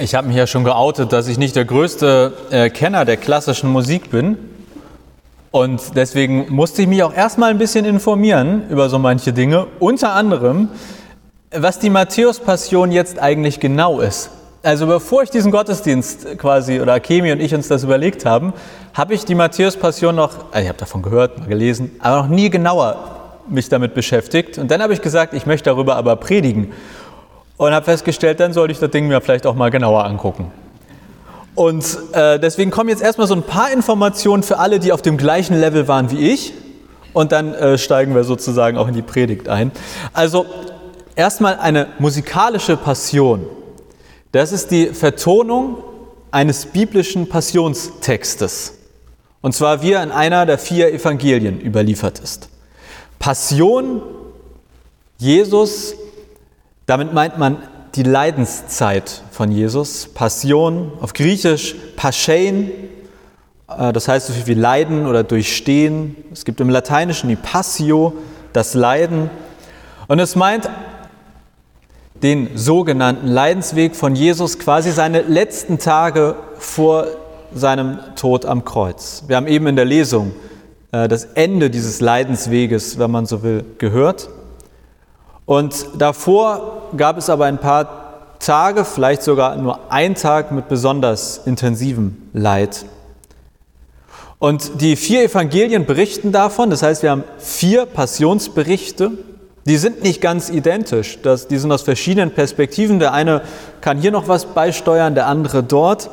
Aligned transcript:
Ich 0.00 0.14
habe 0.14 0.28
mich 0.28 0.36
ja 0.36 0.46
schon 0.46 0.62
geoutet, 0.62 1.12
dass 1.12 1.26
ich 1.26 1.38
nicht 1.38 1.56
der 1.56 1.64
größte 1.64 2.32
äh, 2.52 2.70
Kenner 2.70 3.04
der 3.04 3.16
klassischen 3.16 3.68
Musik 3.68 4.12
bin. 4.12 4.38
Und 5.50 5.96
deswegen 5.96 6.54
musste 6.54 6.82
ich 6.82 6.88
mich 6.88 7.02
auch 7.02 7.12
erstmal 7.12 7.50
ein 7.50 7.58
bisschen 7.58 7.84
informieren 7.84 8.62
über 8.70 8.88
so 8.90 9.00
manche 9.00 9.32
Dinge. 9.32 9.66
Unter 9.80 10.12
anderem, 10.12 10.68
was 11.50 11.80
die 11.80 11.90
Matthäus-Passion 11.90 12.92
jetzt 12.92 13.18
eigentlich 13.18 13.58
genau 13.58 13.98
ist. 13.98 14.30
Also 14.62 14.86
bevor 14.86 15.24
ich 15.24 15.30
diesen 15.30 15.50
Gottesdienst 15.50 16.38
quasi 16.38 16.80
oder 16.80 16.92
Akemi 16.92 17.32
und 17.32 17.40
ich 17.40 17.52
uns 17.52 17.66
das 17.66 17.82
überlegt 17.82 18.24
haben, 18.24 18.52
habe 18.94 19.14
ich 19.14 19.24
die 19.24 19.34
Matthäus-Passion 19.34 20.14
noch, 20.14 20.52
also 20.52 20.62
ich 20.62 20.68
habe 20.68 20.78
davon 20.78 21.02
gehört, 21.02 21.40
mal 21.40 21.48
gelesen, 21.48 21.90
aber 21.98 22.22
noch 22.22 22.28
nie 22.28 22.50
genauer 22.50 23.32
mich 23.48 23.68
damit 23.68 23.94
beschäftigt. 23.94 24.58
Und 24.58 24.70
dann 24.70 24.80
habe 24.80 24.92
ich 24.92 25.02
gesagt, 25.02 25.34
ich 25.34 25.44
möchte 25.44 25.70
darüber 25.70 25.96
aber 25.96 26.14
predigen 26.14 26.72
und 27.58 27.72
habe 27.74 27.84
festgestellt, 27.84 28.40
dann 28.40 28.54
sollte 28.54 28.72
ich 28.72 28.78
das 28.78 28.90
Ding 28.90 29.08
mir 29.08 29.20
vielleicht 29.20 29.46
auch 29.46 29.54
mal 29.54 29.70
genauer 29.70 30.04
angucken. 30.04 30.50
Und 31.54 31.98
äh, 32.12 32.38
deswegen 32.38 32.70
kommen 32.70 32.88
jetzt 32.88 33.02
erstmal 33.02 33.26
so 33.26 33.34
ein 33.34 33.42
paar 33.42 33.72
Informationen 33.72 34.44
für 34.44 34.58
alle, 34.58 34.78
die 34.78 34.92
auf 34.92 35.02
dem 35.02 35.18
gleichen 35.18 35.58
Level 35.58 35.88
waren 35.88 36.10
wie 36.12 36.30
ich. 36.30 36.54
Und 37.12 37.32
dann 37.32 37.52
äh, 37.52 37.76
steigen 37.76 38.14
wir 38.14 38.22
sozusagen 38.22 38.78
auch 38.78 38.86
in 38.86 38.94
die 38.94 39.02
Predigt 39.02 39.48
ein. 39.48 39.72
Also 40.12 40.46
erstmal 41.16 41.58
eine 41.58 41.88
musikalische 41.98 42.76
Passion. 42.76 43.44
Das 44.30 44.52
ist 44.52 44.70
die 44.70 44.86
Vertonung 44.86 45.78
eines 46.30 46.66
biblischen 46.66 47.28
Passionstextes. 47.28 48.74
Und 49.40 49.52
zwar 49.54 49.82
wie 49.82 49.92
er 49.92 50.02
in 50.04 50.12
einer 50.12 50.46
der 50.46 50.58
vier 50.58 50.92
Evangelien 50.92 51.60
überliefert 51.60 52.20
ist. 52.20 52.50
Passion, 53.18 54.00
Jesus 55.16 55.94
damit 56.88 57.12
meint 57.12 57.36
man 57.36 57.58
die 57.94 58.02
Leidenszeit 58.02 59.22
von 59.30 59.52
Jesus. 59.52 60.08
Passion 60.14 60.90
auf 61.02 61.12
Griechisch 61.12 61.74
Paschein, 61.96 62.70
äh, 63.68 63.92
das 63.92 64.08
heißt 64.08 64.28
so 64.28 64.32
viel 64.32 64.46
wie 64.46 64.54
Leiden 64.54 65.06
oder 65.06 65.22
Durchstehen. 65.22 66.16
Es 66.32 66.46
gibt 66.46 66.60
im 66.60 66.70
Lateinischen 66.70 67.28
die 67.28 67.36
Passio, 67.36 68.14
das 68.54 68.72
Leiden. 68.72 69.28
Und 70.06 70.18
es 70.18 70.34
meint 70.34 70.70
den 72.22 72.56
sogenannten 72.56 73.26
Leidensweg 73.26 73.94
von 73.94 74.16
Jesus, 74.16 74.58
quasi 74.58 74.90
seine 74.90 75.20
letzten 75.20 75.78
Tage 75.78 76.36
vor 76.58 77.06
seinem 77.54 77.98
Tod 78.16 78.46
am 78.46 78.64
Kreuz. 78.64 79.24
Wir 79.26 79.36
haben 79.36 79.46
eben 79.46 79.66
in 79.66 79.76
der 79.76 79.84
Lesung 79.84 80.32
äh, 80.92 81.06
das 81.06 81.24
Ende 81.24 81.68
dieses 81.68 82.00
Leidensweges, 82.00 82.98
wenn 82.98 83.10
man 83.10 83.26
so 83.26 83.42
will, 83.42 83.66
gehört. 83.76 84.30
Und 85.48 85.86
davor 85.96 86.90
gab 86.94 87.16
es 87.16 87.30
aber 87.30 87.46
ein 87.46 87.56
paar 87.56 88.34
Tage, 88.38 88.84
vielleicht 88.84 89.22
sogar 89.22 89.56
nur 89.56 89.80
ein 89.88 90.14
Tag 90.14 90.52
mit 90.52 90.68
besonders 90.68 91.40
intensivem 91.46 92.28
Leid. 92.34 92.84
Und 94.38 94.82
die 94.82 94.94
vier 94.94 95.22
Evangelien 95.22 95.86
berichten 95.86 96.32
davon, 96.32 96.68
das 96.68 96.82
heißt, 96.82 97.02
wir 97.02 97.12
haben 97.12 97.24
vier 97.38 97.86
Passionsberichte, 97.86 99.12
die 99.64 99.78
sind 99.78 100.02
nicht 100.02 100.20
ganz 100.20 100.50
identisch, 100.50 101.18
das, 101.22 101.48
die 101.48 101.56
sind 101.56 101.72
aus 101.72 101.80
verschiedenen 101.80 102.30
Perspektiven. 102.30 102.98
Der 102.98 103.14
eine 103.14 103.40
kann 103.80 103.96
hier 103.96 104.10
noch 104.10 104.28
was 104.28 104.44
beisteuern, 104.44 105.14
der 105.14 105.28
andere 105.28 105.62
dort. 105.62 106.10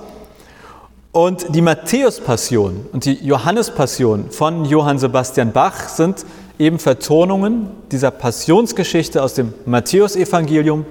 Und 1.11 1.53
die 1.53 1.61
Matthäus-Passion 1.61 2.85
und 2.93 3.03
die 3.03 3.15
Johannes-Passion 3.25 4.31
von 4.31 4.63
Johann 4.63 4.97
Sebastian 4.97 5.51
Bach 5.51 5.89
sind 5.89 6.25
eben 6.59 6.79
Vertonungen 6.79 7.69
dieser 7.91 8.11
Passionsgeschichte 8.11 9.21
aus 9.21 9.33
dem 9.33 9.53
Matthäusevangelium 9.65 10.85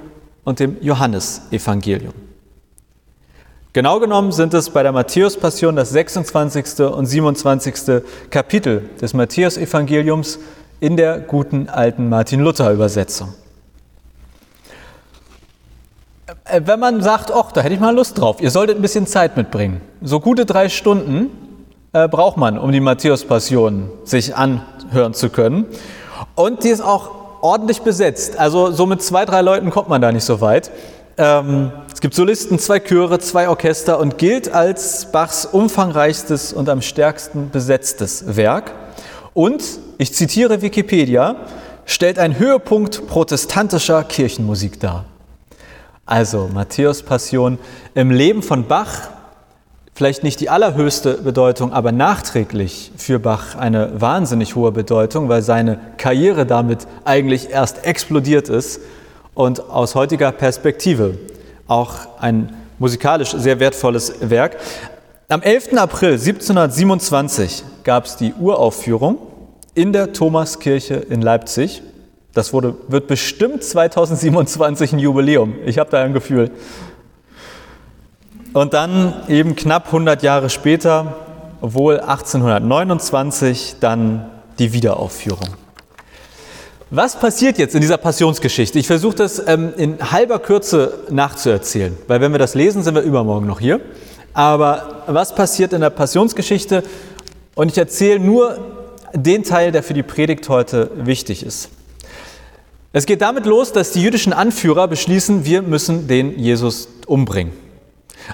und 0.44 0.60
dem 0.60 0.76
Johannesevangelium. 0.80 2.12
Genau 3.72 3.98
genommen 3.98 4.30
sind 4.30 4.54
es 4.54 4.70
bei 4.70 4.84
der 4.84 4.92
Matthäus-Passion 4.92 5.74
das 5.74 5.90
26. 5.90 6.80
und 6.80 7.06
27. 7.06 8.02
Kapitel 8.30 8.88
des 9.00 9.14
Matthäusevangeliums 9.14 10.38
in 10.78 10.96
der 10.96 11.18
guten 11.18 11.68
alten 11.68 12.08
Martin-Luther-Übersetzung. 12.08 13.34
Äh, 16.44 16.60
wenn 16.64 16.78
man 16.78 17.02
sagt, 17.02 17.32
ach, 17.32 17.52
da 17.52 17.62
hätte 17.62 17.74
ich 17.74 17.80
mal 17.80 17.94
Lust 17.94 18.18
drauf, 18.18 18.40
ihr 18.40 18.50
solltet 18.50 18.76
ein 18.76 18.82
bisschen 18.82 19.06
Zeit 19.06 19.36
mitbringen. 19.36 19.80
So 20.02 20.20
gute 20.20 20.46
drei 20.46 20.68
Stunden 20.68 21.30
äh, 21.92 22.06
braucht 22.06 22.36
man, 22.36 22.58
um 22.58 22.70
die 22.70 22.80
Matthäus-Passion 22.80 23.90
sich 24.04 24.36
anhören 24.90 25.14
zu 25.14 25.28
können. 25.28 25.66
Und 26.34 26.64
die 26.64 26.68
ist 26.68 26.80
auch 26.80 27.10
ordentlich 27.40 27.82
besetzt. 27.82 28.38
Also 28.38 28.70
so 28.70 28.86
mit 28.86 29.02
zwei, 29.02 29.24
drei 29.24 29.42
Leuten 29.42 29.70
kommt 29.70 29.88
man 29.88 30.00
da 30.00 30.10
nicht 30.12 30.24
so 30.24 30.40
weit. 30.40 30.70
Ähm, 31.16 31.70
es 31.92 32.00
gibt 32.00 32.14
Solisten, 32.14 32.58
zwei 32.58 32.80
Chöre, 32.80 33.18
zwei 33.18 33.48
Orchester 33.48 33.98
und 33.98 34.18
gilt 34.18 34.52
als 34.52 35.12
Bachs 35.12 35.46
umfangreichstes 35.46 36.52
und 36.52 36.68
am 36.68 36.82
stärksten 36.82 37.50
besetztes 37.50 38.36
Werk. 38.36 38.72
Und, 39.32 39.62
ich 39.98 40.14
zitiere 40.14 40.62
Wikipedia, 40.62 41.36
stellt 41.86 42.18
ein 42.18 42.38
Höhepunkt 42.38 43.06
protestantischer 43.06 44.02
Kirchenmusik 44.04 44.80
dar. 44.80 45.04
Also 46.06 46.50
Matthäus 46.52 47.02
Passion 47.02 47.58
im 47.94 48.10
Leben 48.10 48.42
von 48.42 48.66
Bach 48.66 49.08
vielleicht 49.94 50.24
nicht 50.24 50.40
die 50.40 50.50
allerhöchste 50.50 51.14
Bedeutung, 51.14 51.72
aber 51.72 51.92
nachträglich 51.92 52.90
für 52.96 53.18
Bach 53.18 53.54
eine 53.56 54.00
wahnsinnig 54.00 54.56
hohe 54.56 54.72
Bedeutung, 54.72 55.28
weil 55.28 55.42
seine 55.42 55.78
Karriere 55.96 56.46
damit 56.46 56.86
eigentlich 57.04 57.50
erst 57.50 57.86
explodiert 57.86 58.48
ist 58.48 58.80
und 59.34 59.70
aus 59.70 59.94
heutiger 59.94 60.32
Perspektive 60.32 61.18
auch 61.68 61.94
ein 62.18 62.54
musikalisch 62.78 63.30
sehr 63.30 63.60
wertvolles 63.60 64.14
Werk. 64.20 64.56
Am 65.28 65.42
11. 65.42 65.74
April 65.78 66.12
1727 66.12 67.64
gab 67.84 68.06
es 68.06 68.16
die 68.16 68.34
Uraufführung 68.34 69.18
in 69.74 69.92
der 69.92 70.12
Thomaskirche 70.12 70.94
in 70.94 71.22
Leipzig. 71.22 71.82
Das 72.34 72.52
wurde, 72.52 72.74
wird 72.88 73.06
bestimmt 73.06 73.62
2027 73.62 74.92
ein 74.92 74.98
Jubiläum. 74.98 75.54
Ich 75.64 75.78
habe 75.78 75.90
da 75.90 76.02
ein 76.02 76.12
Gefühl. 76.12 76.50
Und 78.54 78.72
dann 78.72 79.14
eben 79.28 79.56
knapp 79.56 79.86
100 79.86 80.22
Jahre 80.22 80.48
später, 80.48 81.16
wohl 81.60 81.98
1829, 81.98 83.76
dann 83.80 84.30
die 84.60 84.72
Wiederaufführung. 84.72 85.48
Was 86.90 87.18
passiert 87.18 87.58
jetzt 87.58 87.74
in 87.74 87.80
dieser 87.80 87.96
Passionsgeschichte? 87.96 88.78
Ich 88.78 88.86
versuche 88.86 89.16
das 89.16 89.44
ähm, 89.48 89.72
in 89.76 90.12
halber 90.12 90.38
Kürze 90.38 91.00
nachzuerzählen, 91.10 91.96
weil 92.06 92.20
wenn 92.20 92.30
wir 92.30 92.38
das 92.38 92.54
lesen, 92.54 92.84
sind 92.84 92.94
wir 92.94 93.02
übermorgen 93.02 93.48
noch 93.48 93.58
hier. 93.58 93.80
Aber 94.34 95.02
was 95.08 95.34
passiert 95.34 95.72
in 95.72 95.80
der 95.80 95.90
Passionsgeschichte? 95.90 96.84
Und 97.56 97.72
ich 97.72 97.78
erzähle 97.78 98.20
nur 98.20 98.58
den 99.12 99.42
Teil, 99.42 99.72
der 99.72 99.82
für 99.82 99.94
die 99.94 100.04
Predigt 100.04 100.48
heute 100.48 100.92
wichtig 100.94 101.44
ist. 101.44 101.70
Es 102.92 103.04
geht 103.04 103.20
damit 103.20 103.46
los, 103.46 103.72
dass 103.72 103.90
die 103.90 104.02
jüdischen 104.02 104.32
Anführer 104.32 104.86
beschließen, 104.86 105.44
wir 105.44 105.62
müssen 105.62 106.06
den 106.06 106.38
Jesus 106.38 106.86
umbringen. 107.08 107.63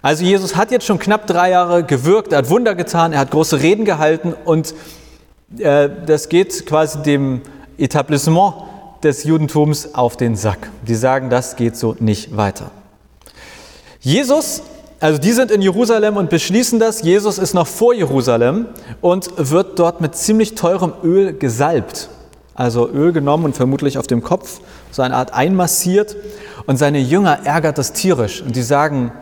Also 0.03 0.25
Jesus 0.25 0.57
hat 0.57 0.71
jetzt 0.71 0.87
schon 0.87 0.99
knapp 0.99 1.27
drei 1.27 1.51
Jahre 1.51 1.85
gewirkt, 1.85 2.33
er 2.33 2.39
hat 2.39 2.51
Wunder 2.51 2.75
getan, 2.75 3.13
er 3.13 3.21
hat 3.21 3.31
große 3.31 3.61
Reden 3.61 3.85
gehalten 3.85 4.35
und 4.45 4.75
äh, 5.59 5.89
das 6.07 6.29
geht 6.29 6.67
quasi 6.67 7.03
dem 7.03 7.43
Etablissement 7.79 8.55
des 9.03 9.25
Judentums 9.25 9.95
auf 9.95 10.17
den 10.17 10.37
Sack. 10.37 10.71
Die 10.87 10.95
sagen, 10.95 11.31
das 11.31 11.57
geht 11.57 11.77
so 11.77 11.97
nicht 11.99 12.37
weiter. 12.37 12.71
Jesus, 14.01 14.63
also 15.01 15.19
die 15.19 15.33
sind 15.33 15.51
in 15.51 15.63
Jerusalem 15.63 16.17
und 16.17 16.31
beschließen 16.31 16.79
das, 16.79 17.03
Jesus 17.03 17.39
ist 17.39 17.55
noch 17.55 17.67
vor 17.67 17.95
Jerusalem 17.95 18.67
und 19.01 19.31
wird 19.37 19.79
dort 19.79 20.01
mit 20.01 20.15
ziemlich 20.15 20.55
teurem 20.55 20.93
Öl 21.03 21.33
gesalbt. 21.33 22.11
Also 22.55 22.89
Öl 22.91 23.13
genommen 23.13 23.47
und 23.47 23.57
vermutlich 23.57 23.97
auf 23.97 24.07
dem 24.07 24.23
Kopf, 24.23 24.61
so 24.91 25.01
eine 25.01 25.17
Art 25.17 25.33
einmassiert. 25.33 26.17
Und 26.67 26.77
seine 26.77 26.99
Jünger 26.99 27.41
ärgert 27.45 27.79
das 27.79 27.93
tierisch 27.95 28.43
und 28.43 28.55
die 28.55 28.63
sagen, 28.63 29.13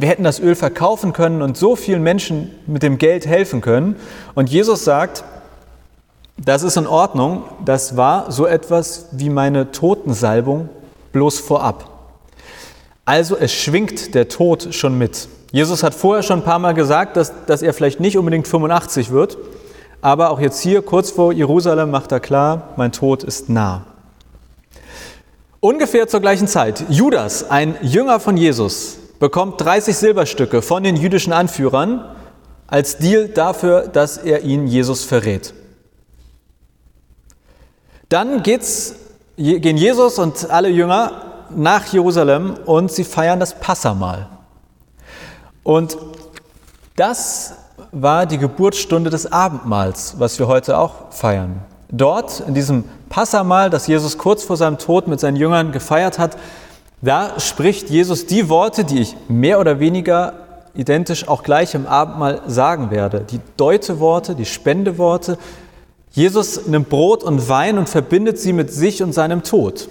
wir 0.00 0.08
hätten 0.08 0.22
das 0.22 0.38
Öl 0.38 0.54
verkaufen 0.54 1.12
können 1.12 1.42
und 1.42 1.56
so 1.56 1.74
vielen 1.74 2.04
Menschen 2.04 2.52
mit 2.68 2.84
dem 2.84 2.98
Geld 2.98 3.26
helfen 3.26 3.60
können. 3.60 3.96
Und 4.36 4.48
Jesus 4.48 4.84
sagt, 4.84 5.24
das 6.36 6.62
ist 6.62 6.76
in 6.76 6.86
Ordnung, 6.86 7.42
das 7.64 7.96
war 7.96 8.30
so 8.30 8.46
etwas 8.46 9.06
wie 9.10 9.28
meine 9.28 9.72
Totensalbung 9.72 10.68
bloß 11.10 11.40
vorab. 11.40 11.90
Also 13.04 13.36
es 13.36 13.52
schwingt 13.52 14.14
der 14.14 14.28
Tod 14.28 14.72
schon 14.72 14.96
mit. 14.96 15.28
Jesus 15.50 15.82
hat 15.82 15.94
vorher 15.94 16.22
schon 16.22 16.40
ein 16.40 16.44
paar 16.44 16.60
Mal 16.60 16.74
gesagt, 16.74 17.16
dass, 17.16 17.32
dass 17.46 17.62
er 17.62 17.74
vielleicht 17.74 17.98
nicht 17.98 18.16
unbedingt 18.16 18.46
85 18.46 19.10
wird, 19.10 19.36
aber 20.00 20.30
auch 20.30 20.38
jetzt 20.38 20.60
hier 20.60 20.82
kurz 20.82 21.10
vor 21.10 21.32
Jerusalem 21.32 21.90
macht 21.90 22.12
er 22.12 22.20
klar, 22.20 22.68
mein 22.76 22.92
Tod 22.92 23.24
ist 23.24 23.48
nah. 23.48 23.84
Ungefähr 25.58 26.06
zur 26.06 26.20
gleichen 26.20 26.46
Zeit, 26.46 26.84
Judas, 26.88 27.50
ein 27.50 27.74
Jünger 27.82 28.20
von 28.20 28.36
Jesus, 28.36 28.98
bekommt 29.18 29.60
30 29.60 29.96
Silberstücke 29.96 30.62
von 30.62 30.82
den 30.82 30.96
jüdischen 30.96 31.32
Anführern 31.32 32.14
als 32.66 32.98
Deal 32.98 33.28
dafür, 33.28 33.88
dass 33.88 34.18
er 34.18 34.42
ihn 34.42 34.66
Jesus 34.66 35.04
verrät. 35.04 35.54
Dann 38.08 38.42
geht's, 38.42 38.94
gehen 39.36 39.76
Jesus 39.76 40.18
und 40.18 40.50
alle 40.50 40.68
Jünger 40.68 41.22
nach 41.50 41.86
Jerusalem 41.86 42.56
und 42.64 42.92
sie 42.92 43.04
feiern 43.04 43.40
das 43.40 43.58
Passamal. 43.58 44.28
Und 45.62 45.98
das 46.96 47.54
war 47.92 48.26
die 48.26 48.38
Geburtsstunde 48.38 49.10
des 49.10 49.30
Abendmahls, 49.30 50.14
was 50.18 50.38
wir 50.38 50.46
heute 50.46 50.78
auch 50.78 51.12
feiern. 51.12 51.62
Dort, 51.90 52.40
in 52.40 52.54
diesem 52.54 52.84
Passamal, 53.08 53.70
das 53.70 53.86
Jesus 53.86 54.18
kurz 54.18 54.42
vor 54.42 54.56
seinem 54.56 54.78
Tod 54.78 55.08
mit 55.08 55.20
seinen 55.20 55.36
Jüngern 55.36 55.72
gefeiert 55.72 56.18
hat, 56.18 56.36
da 57.00 57.38
spricht 57.38 57.90
Jesus 57.90 58.26
die 58.26 58.48
Worte, 58.48 58.84
die 58.84 59.00
ich 59.00 59.16
mehr 59.28 59.60
oder 59.60 59.78
weniger 59.78 60.34
identisch 60.74 61.28
auch 61.28 61.42
gleich 61.42 61.74
im 61.74 61.86
Abendmahl 61.86 62.42
sagen 62.46 62.90
werde. 62.90 63.20
Die 63.20 63.40
Deuteworte, 63.56 64.34
die 64.34 64.44
Spendeworte. 64.44 65.38
Jesus 66.10 66.66
nimmt 66.66 66.88
Brot 66.88 67.22
und 67.22 67.48
Wein 67.48 67.78
und 67.78 67.88
verbindet 67.88 68.38
sie 68.38 68.52
mit 68.52 68.72
sich 68.72 69.02
und 69.02 69.12
seinem 69.12 69.42
Tod. 69.42 69.88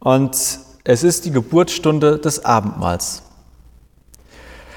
Und 0.00 0.36
es 0.84 1.02
ist 1.02 1.24
die 1.24 1.30
Geburtsstunde 1.30 2.18
des 2.18 2.44
Abendmahls. 2.44 3.22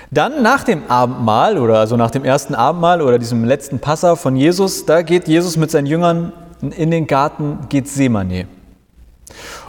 Dann 0.10 0.42
nach 0.42 0.66
dem 0.66 0.90
Abendmahl 0.90 1.58
oder 1.58 1.80
also 1.80 1.96
nach 1.96 2.12
dem 2.12 2.26
ersten 2.26 2.54
Abendmahl 2.54 3.02
oder 3.02 3.18
diesem 3.18 3.46
letzten 3.46 3.80
Passa 3.80 4.18
von 4.18 4.36
Jesus, 4.36 4.86
da 4.86 5.04
geht 5.04 5.28
Jesus 5.28 5.56
mit 5.56 5.72
seinen 5.72 5.86
Jüngern 5.86 6.34
in 6.62 6.92
den 6.92 7.08
Garten 7.08 7.60
Gethsemane. 7.70 8.48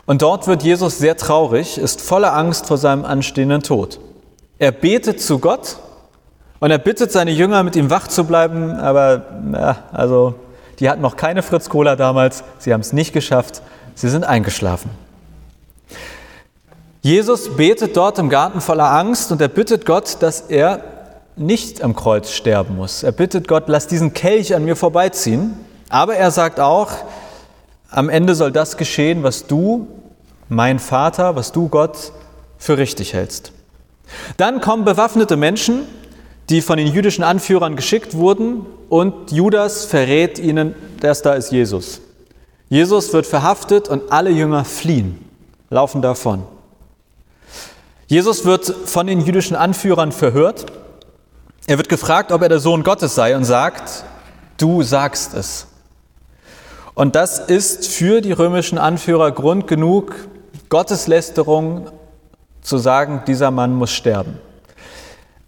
Und 0.06 0.22
dort 0.22 0.46
wird 0.46 0.62
Jesus 0.62 0.98
sehr 0.98 1.16
traurig, 1.16 1.78
ist 1.78 2.00
voller 2.00 2.34
Angst 2.34 2.66
vor 2.66 2.78
seinem 2.78 3.04
anstehenden 3.04 3.62
Tod. 3.62 4.00
Er 4.58 4.72
betet 4.72 5.20
zu 5.20 5.38
Gott 5.38 5.76
und 6.60 6.70
er 6.70 6.78
bittet 6.78 7.12
seine 7.12 7.30
Jünger, 7.30 7.62
mit 7.62 7.76
ihm 7.76 7.90
wach 7.90 8.08
zu 8.08 8.24
bleiben, 8.24 8.72
aber 8.72 9.26
ja, 9.52 9.76
also 9.92 10.34
die 10.78 10.90
hatten 10.90 11.02
noch 11.02 11.16
keine 11.16 11.42
Fritz 11.42 11.68
Cola 11.68 11.96
damals, 11.96 12.42
sie 12.58 12.72
haben 12.72 12.80
es 12.80 12.92
nicht 12.92 13.12
geschafft, 13.12 13.62
sie 13.94 14.08
sind 14.08 14.24
eingeschlafen. 14.24 14.90
Jesus 17.02 17.56
betet 17.56 17.96
dort 17.96 18.18
im 18.18 18.28
Garten 18.28 18.60
voller 18.60 18.90
Angst 18.92 19.32
und 19.32 19.40
er 19.40 19.48
bittet 19.48 19.86
Gott, 19.86 20.18
dass 20.20 20.42
er 20.42 20.84
nicht 21.36 21.82
am 21.82 21.96
Kreuz 21.96 22.30
sterben 22.30 22.76
muss. 22.76 23.02
Er 23.02 23.12
bittet 23.12 23.48
Gott, 23.48 23.64
lass 23.66 23.86
diesen 23.88 24.12
Kelch 24.12 24.54
an 24.54 24.64
mir 24.64 24.76
vorbeiziehen. 24.76 25.54
Aber 25.88 26.14
er 26.14 26.30
sagt 26.30 26.60
auch, 26.60 26.92
am 27.92 28.08
Ende 28.08 28.34
soll 28.34 28.52
das 28.52 28.76
geschehen, 28.76 29.22
was 29.22 29.46
du, 29.46 29.86
mein 30.48 30.78
Vater, 30.78 31.36
was 31.36 31.52
du 31.52 31.68
Gott 31.68 32.12
für 32.58 32.78
richtig 32.78 33.12
hältst. 33.12 33.52
Dann 34.36 34.60
kommen 34.60 34.84
bewaffnete 34.84 35.36
Menschen, 35.36 35.82
die 36.50 36.60
von 36.60 36.76
den 36.76 36.88
jüdischen 36.88 37.24
Anführern 37.24 37.76
geschickt 37.76 38.14
wurden 38.14 38.66
und 38.88 39.30
Judas 39.30 39.84
verrät 39.84 40.38
ihnen, 40.38 40.74
dass 41.00 41.22
da 41.22 41.34
ist 41.34 41.52
Jesus. 41.52 42.00
Jesus 42.68 43.12
wird 43.12 43.26
verhaftet 43.26 43.88
und 43.88 44.10
alle 44.10 44.30
Jünger 44.30 44.64
fliehen, 44.64 45.24
laufen 45.70 46.02
davon. 46.02 46.44
Jesus 48.06 48.44
wird 48.44 48.66
von 48.66 49.06
den 49.06 49.20
jüdischen 49.20 49.56
Anführern 49.56 50.12
verhört. 50.12 50.66
Er 51.66 51.78
wird 51.78 51.88
gefragt, 51.88 52.32
ob 52.32 52.42
er 52.42 52.48
der 52.48 52.60
Sohn 52.60 52.82
Gottes 52.82 53.14
sei 53.14 53.36
und 53.36 53.44
sagt, 53.44 54.04
du 54.58 54.82
sagst 54.82 55.34
es. 55.34 55.66
Und 56.94 57.16
das 57.16 57.38
ist 57.38 57.88
für 57.88 58.20
die 58.20 58.32
römischen 58.32 58.78
Anführer 58.78 59.30
Grund 59.32 59.66
genug, 59.66 60.14
Gotteslästerung 60.68 61.88
zu 62.60 62.78
sagen, 62.78 63.22
dieser 63.26 63.50
Mann 63.50 63.74
muss 63.74 63.90
sterben. 63.92 64.38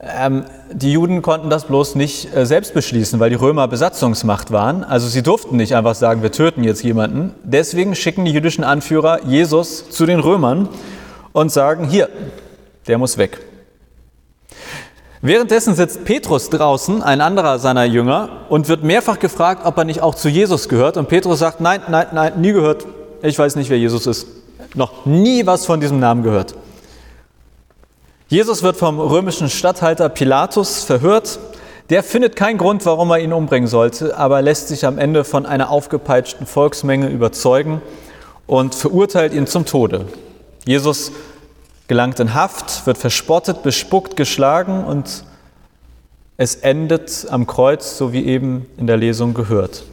Ähm, 0.00 0.44
die 0.72 0.92
Juden 0.92 1.22
konnten 1.22 1.48
das 1.48 1.64
bloß 1.64 1.94
nicht 1.94 2.34
äh, 2.34 2.44
selbst 2.44 2.74
beschließen, 2.74 3.20
weil 3.20 3.30
die 3.30 3.36
Römer 3.36 3.68
Besatzungsmacht 3.68 4.50
waren. 4.50 4.84
Also 4.84 5.08
sie 5.08 5.22
durften 5.22 5.56
nicht 5.56 5.76
einfach 5.76 5.94
sagen, 5.94 6.22
wir 6.22 6.32
töten 6.32 6.64
jetzt 6.64 6.82
jemanden. 6.82 7.34
Deswegen 7.42 7.94
schicken 7.94 8.24
die 8.24 8.32
jüdischen 8.32 8.64
Anführer 8.64 9.24
Jesus 9.24 9.88
zu 9.90 10.04
den 10.04 10.20
Römern 10.20 10.68
und 11.32 11.52
sagen, 11.52 11.88
hier, 11.88 12.08
der 12.86 12.98
muss 12.98 13.16
weg. 13.16 13.40
Währenddessen 15.26 15.74
sitzt 15.74 16.04
Petrus 16.04 16.50
draußen, 16.50 17.02
ein 17.02 17.22
anderer 17.22 17.58
seiner 17.58 17.84
Jünger, 17.84 18.28
und 18.50 18.68
wird 18.68 18.84
mehrfach 18.84 19.18
gefragt, 19.18 19.62
ob 19.64 19.78
er 19.78 19.84
nicht 19.84 20.02
auch 20.02 20.14
zu 20.14 20.28
Jesus 20.28 20.68
gehört. 20.68 20.98
Und 20.98 21.08
Petrus 21.08 21.38
sagt, 21.38 21.62
nein, 21.62 21.80
nein, 21.88 22.08
nein, 22.12 22.42
nie 22.42 22.52
gehört. 22.52 22.84
Ich 23.22 23.38
weiß 23.38 23.56
nicht, 23.56 23.70
wer 23.70 23.78
Jesus 23.78 24.06
ist. 24.06 24.26
Noch 24.74 25.06
nie 25.06 25.46
was 25.46 25.64
von 25.64 25.80
diesem 25.80 25.98
Namen 25.98 26.24
gehört. 26.24 26.54
Jesus 28.28 28.62
wird 28.62 28.76
vom 28.76 29.00
römischen 29.00 29.48
Statthalter 29.48 30.10
Pilatus 30.10 30.84
verhört. 30.84 31.38
Der 31.88 32.02
findet 32.02 32.36
keinen 32.36 32.58
Grund, 32.58 32.84
warum 32.84 33.10
er 33.10 33.20
ihn 33.20 33.32
umbringen 33.32 33.66
sollte, 33.66 34.18
aber 34.18 34.42
lässt 34.42 34.68
sich 34.68 34.84
am 34.84 34.98
Ende 34.98 35.24
von 35.24 35.46
einer 35.46 35.70
aufgepeitschten 35.70 36.46
Volksmenge 36.46 37.08
überzeugen 37.08 37.80
und 38.46 38.74
verurteilt 38.74 39.32
ihn 39.32 39.46
zum 39.46 39.64
Tode. 39.64 40.04
Jesus 40.66 41.12
gelangt 41.88 42.20
in 42.20 42.34
Haft, 42.34 42.86
wird 42.86 42.98
verspottet, 42.98 43.62
bespuckt, 43.62 44.16
geschlagen 44.16 44.84
und 44.84 45.24
es 46.36 46.56
endet 46.56 47.26
am 47.30 47.46
Kreuz, 47.46 47.96
so 47.96 48.12
wie 48.12 48.24
eben 48.24 48.66
in 48.76 48.86
der 48.86 48.96
Lesung 48.96 49.34
gehört. 49.34 49.84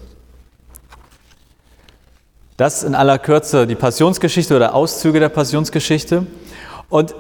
Das 2.58 2.84
in 2.84 2.96
aller 2.96 3.20
Kürze 3.20 3.68
die 3.68 3.76
Passionsgeschichte 3.76 4.56
oder 4.56 4.76
Auszüge 4.76 5.20
der 5.20 5.30
Passionsgeschichte. 5.30 6.28
Und 6.90 7.16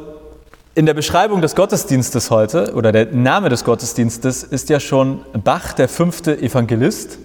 in 0.74 0.85
der 0.85 0.94
Beschreibung 0.94 1.41
des 1.41 1.56
Gottesdienstes 1.56 2.29
heute 2.29 2.74
oder 2.75 2.91
der 2.91 3.07
Name 3.07 3.50
des 3.50 3.63
Gottesdienstes 3.63 4.44
ist 4.44 4.69
ja 4.69 4.79
schon 4.79 5.21
Bach, 5.33 5.74
der 5.74 5.89
fünfte 5.89 6.39
Evangelist. 6.39 7.17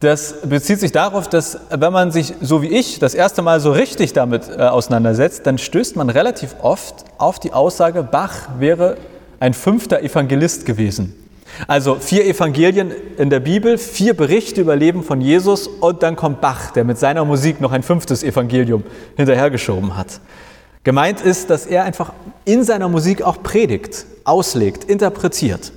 Das 0.00 0.42
bezieht 0.42 0.78
sich 0.78 0.92
darauf, 0.92 1.26
dass 1.26 1.58
wenn 1.70 1.92
man 1.92 2.10
sich, 2.10 2.34
so 2.42 2.60
wie 2.60 2.68
ich, 2.68 2.98
das 2.98 3.14
erste 3.14 3.40
Mal 3.40 3.60
so 3.60 3.72
richtig 3.72 4.12
damit 4.12 4.42
äh, 4.48 4.60
auseinandersetzt, 4.62 5.46
dann 5.46 5.56
stößt 5.56 5.96
man 5.96 6.10
relativ 6.10 6.54
oft 6.60 7.04
auf 7.16 7.38
die 7.38 7.54
Aussage, 7.54 8.02
Bach 8.02 8.48
wäre 8.58 8.98
ein 9.40 9.54
fünfter 9.54 10.02
Evangelist 10.02 10.66
gewesen. 10.66 11.14
Also 11.66 11.94
vier 11.94 12.26
Evangelien 12.26 12.92
in 13.16 13.30
der 13.30 13.40
Bibel, 13.40 13.78
vier 13.78 14.14
Berichte 14.14 14.60
über 14.60 14.76
Leben 14.76 15.02
von 15.02 15.22
Jesus 15.22 15.66
und 15.66 16.02
dann 16.02 16.14
kommt 16.14 16.42
Bach, 16.42 16.72
der 16.72 16.84
mit 16.84 16.98
seiner 16.98 17.24
Musik 17.24 17.62
noch 17.62 17.72
ein 17.72 17.82
fünftes 17.82 18.22
Evangelium 18.22 18.82
hinterhergeschoben 19.16 19.96
hat. 19.96 20.20
Gemeint 20.84 21.22
ist, 21.22 21.48
dass 21.48 21.64
er 21.64 21.84
einfach 21.84 22.12
in 22.44 22.62
seiner 22.64 22.88
Musik 22.88 23.22
auch 23.22 23.42
predigt, 23.42 24.04
auslegt, 24.24 24.84
interpretiert. 24.84 25.72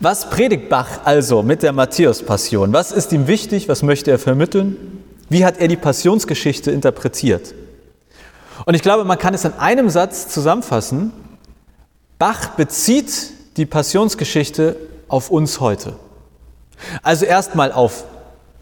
Was 0.00 0.30
predigt 0.30 0.68
Bach 0.68 0.88
also 1.04 1.42
mit 1.42 1.62
der 1.62 1.72
Matthäus-Passion? 1.72 2.72
Was 2.72 2.92
ist 2.92 3.12
ihm 3.12 3.26
wichtig? 3.26 3.68
Was 3.68 3.82
möchte 3.82 4.10
er 4.10 4.18
vermitteln? 4.18 5.02
Wie 5.28 5.44
hat 5.44 5.58
er 5.58 5.68
die 5.68 5.76
Passionsgeschichte 5.76 6.70
interpretiert? 6.70 7.54
Und 8.66 8.74
ich 8.74 8.82
glaube, 8.82 9.04
man 9.04 9.18
kann 9.18 9.34
es 9.34 9.44
in 9.44 9.54
einem 9.54 9.90
Satz 9.90 10.28
zusammenfassen. 10.28 11.12
Bach 12.18 12.50
bezieht 12.50 13.30
die 13.56 13.66
Passionsgeschichte 13.66 14.76
auf 15.08 15.30
uns 15.30 15.60
heute. 15.60 15.94
Also 17.02 17.24
erstmal 17.24 17.72
auf 17.72 18.04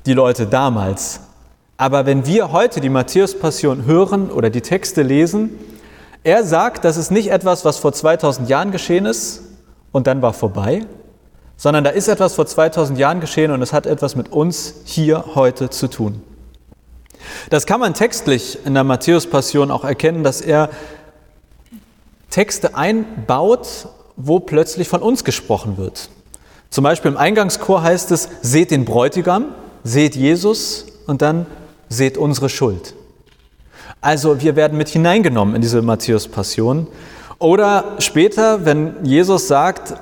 die 0.07 0.15
Leute 0.15 0.47
damals. 0.47 1.21
Aber 1.76 2.07
wenn 2.07 2.26
wir 2.26 2.53
heute 2.53 2.81
die 2.81 2.88
Matthäus-Passion 2.88 3.85
hören 3.87 4.31
oder 4.31 4.50
die 4.50 4.61
Texte 4.61 5.03
lesen, 5.03 5.50
er 6.25 6.45
sagt, 6.45 6.85
das 6.85 6.97
ist 6.97 7.11
nicht 7.11 7.31
etwas, 7.31 7.65
was 7.65 7.79
vor 7.79 7.93
2000 7.93 8.49
Jahren 8.49 8.71
geschehen 8.71 9.07
ist, 9.07 9.43
und 9.93 10.07
dann 10.07 10.23
war 10.23 10.33
vorbei, 10.33 10.87
sondern 11.62 11.85
da 11.85 11.90
ist 11.90 12.09
etwas 12.09 12.35
vor 12.35 12.45
2000 12.45 12.99
Jahren 12.99 13.21
geschehen 13.21 13.52
und 13.52 13.62
es 13.62 13.73
hat 13.73 13.87
etwas 13.87 14.16
mit 14.16 14.33
uns 14.33 14.75
hier 14.83 15.37
heute 15.37 15.71
zu 15.71 15.87
tun. 15.87 16.21
Das 17.50 17.66
kann 17.66 17.78
man 17.78 17.95
textlich 17.95 18.59
in 18.66 18.75
der 18.75 18.83
Matthäus-Passion 18.83 19.71
auch 19.71 19.85
erkennen, 19.85 20.25
dass 20.25 20.40
er 20.40 20.71
Texte 22.31 22.75
einbaut, 22.75 23.87
wo 24.16 24.40
plötzlich 24.40 24.88
von 24.88 25.02
uns 25.02 25.23
gesprochen 25.23 25.78
wird. 25.78 26.09
Zum 26.69 26.83
Beispiel 26.83 27.12
im 27.12 27.16
Eingangschor 27.16 27.85
heißt 27.85 28.11
es, 28.11 28.28
seht 28.40 28.73
den 28.73 28.85
Bräutigam, 28.85 29.54
seht 29.85 30.16
Jesus 30.16 30.87
und 31.07 31.23
dann 31.23 31.47
seht 31.88 32.19
unsere 32.19 32.49
Schuld. 32.49 32.97
Also 34.00 34.40
wir 34.40 34.57
werden 34.57 34.76
mit 34.76 34.88
hineingenommen 34.88 35.54
in 35.54 35.62
diese 35.62 35.81
Matthäus-Passion 35.81 36.88
oder 37.38 37.85
später, 38.00 38.64
wenn 38.64 39.04
Jesus 39.04 39.47
sagt, 39.47 39.95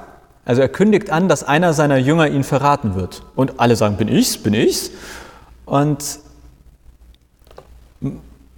also 0.50 0.62
er 0.62 0.68
kündigt 0.68 1.10
an, 1.10 1.28
dass 1.28 1.44
einer 1.44 1.72
seiner 1.74 1.96
Jünger 1.96 2.26
ihn 2.26 2.42
verraten 2.42 2.96
wird. 2.96 3.22
Und 3.36 3.60
alle 3.60 3.76
sagen, 3.76 3.96
bin 3.96 4.08
ich's, 4.08 4.36
bin 4.36 4.52
ich's. 4.52 4.90
Und 5.64 6.18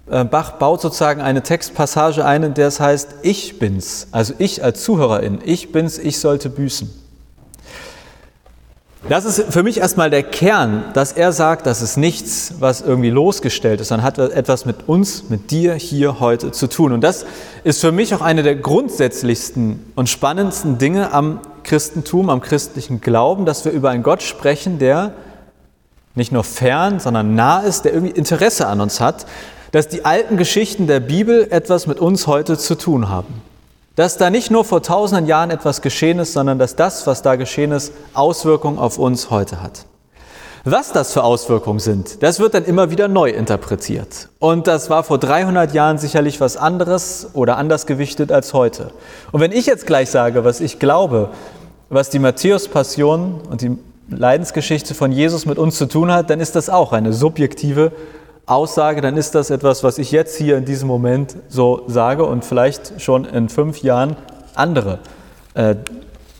äh, 0.09 0.23
Bach 0.25 0.53
baut 0.53 0.81
sozusagen 0.81 1.21
eine 1.21 1.43
Textpassage 1.43 2.25
ein, 2.25 2.41
in 2.41 2.55
der 2.55 2.69
es 2.69 2.79
heißt, 2.79 3.17
ich 3.21 3.59
bin's, 3.59 4.07
also 4.09 4.33
ich 4.39 4.63
als 4.63 4.83
Zuhörerin, 4.83 5.39
ich 5.45 5.71
bin's, 5.71 5.99
ich 5.99 6.19
sollte 6.19 6.49
büßen. 6.49 6.89
Das 9.09 9.25
ist 9.25 9.51
für 9.51 9.63
mich 9.63 9.79
erstmal 9.79 10.09
der 10.09 10.23
Kern, 10.23 10.85
dass 10.93 11.11
er 11.11 11.33
sagt, 11.33 11.65
das 11.65 11.81
ist 11.81 11.97
nichts, 11.97 12.55
was 12.59 12.79
irgendwie 12.79 13.09
losgestellt 13.09 13.81
ist, 13.81 13.89
sondern 13.89 14.05
hat 14.05 14.17
etwas 14.17 14.65
mit 14.65 14.87
uns, 14.87 15.29
mit 15.29 15.51
dir 15.51 15.73
hier 15.73 16.21
heute 16.21 16.51
zu 16.51 16.67
tun. 16.67 16.93
Und 16.93 17.01
das 17.01 17.25
ist 17.65 17.81
für 17.81 17.91
mich 17.91 18.15
auch 18.15 18.21
eine 18.21 18.43
der 18.43 18.55
grundsätzlichsten 18.55 19.91
und 19.95 20.07
spannendsten 20.07 20.77
Dinge 20.77 21.11
am 21.11 21.41
Christentum, 21.63 22.29
am 22.29 22.39
christlichen 22.39 23.01
Glauben, 23.01 23.45
dass 23.45 23.65
wir 23.65 23.73
über 23.73 23.89
einen 23.89 24.03
Gott 24.03 24.23
sprechen, 24.23 24.79
der 24.79 25.13
nicht 26.15 26.31
nur 26.31 26.45
fern, 26.45 27.01
sondern 27.01 27.35
nah 27.35 27.59
ist, 27.59 27.83
der 27.83 27.93
irgendwie 27.93 28.13
Interesse 28.13 28.67
an 28.67 28.79
uns 28.79 29.01
hat, 29.01 29.25
dass 29.71 29.89
die 29.89 30.05
alten 30.05 30.37
Geschichten 30.37 30.87
der 30.87 31.01
Bibel 31.01 31.47
etwas 31.49 31.87
mit 31.87 31.99
uns 31.99 32.25
heute 32.27 32.57
zu 32.57 32.75
tun 32.75 33.09
haben. 33.09 33.41
Dass 33.95 34.17
da 34.17 34.29
nicht 34.29 34.49
nur 34.49 34.65
vor 34.65 34.81
tausenden 34.81 35.27
Jahren 35.27 35.51
etwas 35.51 35.81
geschehen 35.81 36.17
ist, 36.17 36.33
sondern 36.33 36.57
dass 36.57 36.75
das, 36.75 37.05
was 37.05 37.21
da 37.21 37.35
geschehen 37.35 37.71
ist, 37.71 37.93
Auswirkungen 38.13 38.79
auf 38.79 38.97
uns 38.97 39.29
heute 39.29 39.61
hat. 39.61 39.85
Was 40.65 40.93
das 40.93 41.11
für 41.11 41.23
Auswirkungen 41.23 41.79
sind, 41.79 42.23
das 42.23 42.39
wird 42.39 42.53
dann 42.53 42.63
immer 42.63 42.89
wieder 42.89 43.09
neu 43.09 43.29
interpretiert. 43.29 44.29
Und 44.39 44.65
das 44.65 44.89
war 44.89 45.03
vor 45.03 45.17
300 45.17 45.73
Jahren 45.73 45.97
sicherlich 45.97 46.39
was 46.39 46.55
anderes 46.55 47.31
oder 47.33 47.57
anders 47.57 47.85
gewichtet 47.85 48.31
als 48.31 48.53
heute. 48.53 48.91
Und 49.33 49.41
wenn 49.41 49.51
ich 49.51 49.65
jetzt 49.65 49.85
gleich 49.85 50.09
sage, 50.09 50.45
was 50.45 50.61
ich 50.61 50.79
glaube, 50.79 51.29
was 51.89 52.09
die 52.09 52.19
Matthäus-Passion 52.19 53.41
und 53.49 53.61
die 53.61 53.77
Leidensgeschichte 54.09 54.93
von 54.95 55.11
Jesus 55.11 55.45
mit 55.45 55.57
uns 55.57 55.77
zu 55.77 55.85
tun 55.85 56.11
hat, 56.11 56.29
dann 56.29 56.39
ist 56.39 56.55
das 56.55 56.69
auch 56.69 56.93
eine 56.93 57.11
subjektive 57.11 57.91
Aussage, 58.45 59.01
dann 59.01 59.15
ist 59.15 59.35
das 59.35 59.49
etwas, 59.49 59.83
was 59.83 59.97
ich 59.97 60.11
jetzt 60.11 60.37
hier 60.37 60.57
in 60.57 60.65
diesem 60.65 60.87
Moment 60.87 61.35
so 61.47 61.83
sage 61.87 62.25
und 62.25 62.43
vielleicht 62.43 63.01
schon 63.01 63.25
in 63.25 63.47
fünf 63.49 63.81
Jahren 63.83 64.17
andere 64.53 64.99
äh, 65.53 65.75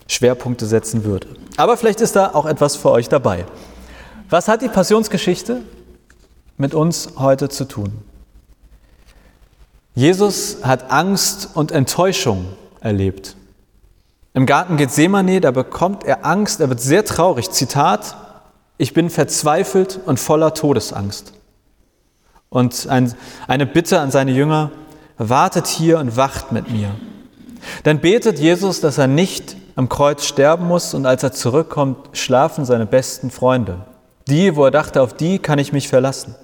Schwerpunkte 0.07 0.65
setzen 0.65 1.05
würde. 1.05 1.27
Aber 1.55 1.77
vielleicht 1.77 2.01
ist 2.01 2.15
da 2.15 2.31
auch 2.33 2.45
etwas 2.45 2.75
für 2.75 2.91
euch 2.91 3.09
dabei. 3.09 3.45
Was 4.29 4.47
hat 4.47 4.61
die 4.61 4.69
Passionsgeschichte 4.69 5.61
mit 6.57 6.73
uns 6.73 7.09
heute 7.17 7.49
zu 7.49 7.65
tun? 7.65 7.93
Jesus 9.95 10.57
hat 10.63 10.91
Angst 10.91 11.49
und 11.53 11.71
Enttäuschung 11.71 12.47
erlebt. 12.81 13.35
Im 14.33 14.47
Garten 14.47 14.77
Gethsemane, 14.77 15.39
da 15.39 15.51
bekommt 15.51 16.03
er 16.03 16.25
Angst, 16.25 16.59
er 16.59 16.69
wird 16.69 16.81
sehr 16.81 17.05
traurig. 17.05 17.51
Zitat, 17.51 18.17
ich 18.79 18.93
bin 18.93 19.11
verzweifelt 19.11 19.99
und 20.05 20.19
voller 20.19 20.55
Todesangst. 20.55 21.33
Und 22.53 22.87
ein, 22.87 23.11
eine 23.47 23.65
Bitte 23.65 23.99
an 23.99 24.11
seine 24.11 24.31
Jünger, 24.31 24.69
wartet 25.17 25.65
hier 25.65 25.97
und 25.97 26.17
wacht 26.17 26.51
mit 26.51 26.69
mir. 26.71 26.91
Dann 27.81 27.97
betet 27.97 28.37
Jesus, 28.37 28.79
dass 28.79 28.99
er 28.99 29.07
nicht 29.07 29.57
am 29.75 29.89
Kreuz 29.89 30.23
sterben 30.23 30.67
muss 30.67 30.93
und 30.93 31.07
als 31.07 31.23
er 31.23 31.31
zurückkommt, 31.31 31.97
schlafen 32.15 32.63
seine 32.63 32.85
besten 32.85 33.31
Freunde. 33.31 33.87
Die, 34.27 34.55
wo 34.55 34.65
er 34.65 34.71
dachte, 34.71 35.01
auf 35.01 35.15
die 35.15 35.39
kann 35.39 35.57
ich 35.57 35.73
mich 35.73 35.87
verlassen. 35.87 36.35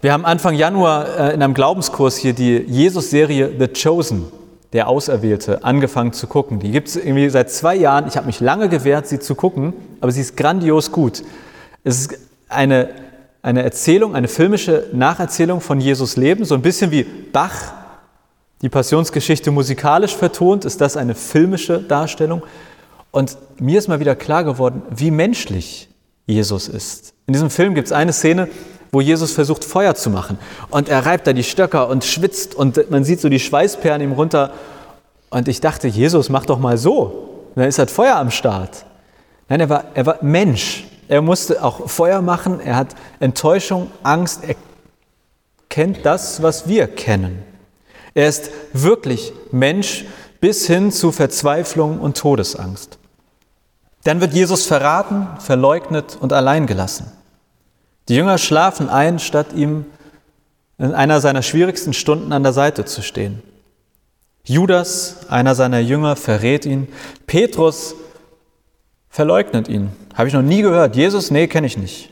Wir 0.00 0.12
haben 0.12 0.24
Anfang 0.24 0.54
Januar 0.54 1.08
äh, 1.08 1.34
in 1.34 1.42
einem 1.42 1.54
Glaubenskurs 1.54 2.16
hier 2.16 2.32
die 2.32 2.58
Jesus-Serie 2.58 3.54
The 3.58 3.66
Chosen, 3.66 4.26
der 4.72 4.86
Auserwählte, 4.86 5.64
angefangen 5.64 6.12
zu 6.12 6.28
gucken. 6.28 6.60
Die 6.60 6.70
gibt 6.70 6.86
es 6.86 6.94
irgendwie 6.94 7.28
seit 7.30 7.50
zwei 7.50 7.74
Jahren. 7.74 8.06
Ich 8.06 8.16
habe 8.16 8.26
mich 8.26 8.38
lange 8.38 8.68
gewehrt, 8.68 9.08
sie 9.08 9.18
zu 9.18 9.34
gucken, 9.34 9.72
aber 10.00 10.12
sie 10.12 10.20
ist 10.20 10.36
grandios 10.36 10.92
gut. 10.92 11.24
Es 11.82 11.98
ist 12.02 12.18
eine, 12.48 12.90
eine 13.42 13.62
Erzählung, 13.62 14.14
eine 14.14 14.28
filmische 14.28 14.86
Nacherzählung 14.92 15.60
von 15.60 15.80
Jesus 15.80 16.16
Leben, 16.16 16.44
so 16.44 16.54
ein 16.54 16.62
bisschen 16.62 16.90
wie 16.90 17.02
Bach 17.02 17.74
die 18.62 18.68
Passionsgeschichte 18.68 19.50
musikalisch 19.50 20.16
vertont, 20.16 20.64
ist 20.64 20.80
das 20.80 20.96
eine 20.96 21.16
filmische 21.16 21.80
Darstellung. 21.80 22.42
Und 23.10 23.36
mir 23.58 23.78
ist 23.78 23.88
mal 23.88 23.98
wieder 23.98 24.14
klar 24.14 24.44
geworden, 24.44 24.82
wie 24.90 25.10
menschlich 25.10 25.88
Jesus 26.26 26.68
ist. 26.68 27.12
In 27.26 27.32
diesem 27.32 27.50
Film 27.50 27.74
gibt 27.74 27.88
es 27.88 27.92
eine 27.92 28.12
Szene, 28.12 28.48
wo 28.92 29.00
Jesus 29.00 29.32
versucht, 29.32 29.64
Feuer 29.64 29.96
zu 29.96 30.10
machen. 30.10 30.38
Und 30.70 30.88
er 30.88 31.04
reibt 31.04 31.26
da 31.26 31.32
die 31.32 31.42
Stöcker 31.42 31.88
und 31.88 32.04
schwitzt 32.04 32.54
und 32.54 32.90
man 32.90 33.04
sieht 33.04 33.20
so 33.20 33.28
die 33.28 33.40
Schweißperlen 33.40 34.02
ihm 34.02 34.12
runter. 34.12 34.52
Und 35.30 35.48
ich 35.48 35.60
dachte, 35.60 35.88
Jesus, 35.88 36.28
mach 36.28 36.46
doch 36.46 36.60
mal 36.60 36.78
so. 36.78 37.48
dann 37.56 37.66
ist 37.66 37.78
halt 37.78 37.90
Feuer 37.90 38.16
am 38.16 38.30
Start. 38.30 38.84
Nein, 39.48 39.60
er 39.60 39.68
war, 39.68 39.84
er 39.94 40.06
war 40.06 40.18
Mensch. 40.22 40.84
Er 41.12 41.20
musste 41.20 41.62
auch 41.62 41.90
Feuer 41.90 42.22
machen. 42.22 42.58
Er 42.58 42.74
hat 42.74 42.94
Enttäuschung, 43.20 43.90
Angst. 44.02 44.44
Er 44.44 44.54
kennt 45.68 46.06
das, 46.06 46.42
was 46.42 46.68
wir 46.68 46.86
kennen. 46.86 47.42
Er 48.14 48.28
ist 48.30 48.50
wirklich 48.72 49.34
Mensch 49.50 50.06
bis 50.40 50.66
hin 50.66 50.90
zu 50.90 51.12
Verzweiflung 51.12 52.00
und 52.00 52.16
Todesangst. 52.16 52.96
Dann 54.04 54.22
wird 54.22 54.32
Jesus 54.32 54.64
verraten, 54.64 55.28
verleugnet 55.38 56.16
und 56.18 56.32
allein 56.32 56.66
gelassen. 56.66 57.12
Die 58.08 58.14
Jünger 58.14 58.38
schlafen 58.38 58.88
ein, 58.88 59.18
statt 59.18 59.52
ihm 59.52 59.84
in 60.78 60.94
einer 60.94 61.20
seiner 61.20 61.42
schwierigsten 61.42 61.92
Stunden 61.92 62.32
an 62.32 62.42
der 62.42 62.54
Seite 62.54 62.86
zu 62.86 63.02
stehen. 63.02 63.42
Judas, 64.44 65.28
einer 65.28 65.54
seiner 65.54 65.80
Jünger, 65.80 66.16
verrät 66.16 66.64
ihn. 66.64 66.88
Petrus 67.26 67.96
verleugnet 69.10 69.68
ihn. 69.68 69.90
Habe 70.14 70.28
ich 70.28 70.34
noch 70.34 70.42
nie 70.42 70.62
gehört. 70.62 70.96
Jesus, 70.96 71.30
nee, 71.30 71.46
kenne 71.46 71.66
ich 71.66 71.78
nicht. 71.78 72.10